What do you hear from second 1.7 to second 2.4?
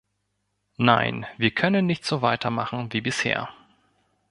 nicht so